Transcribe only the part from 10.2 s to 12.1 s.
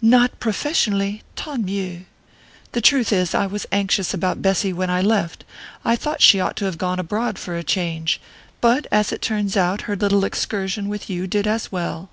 excursion with you did as well."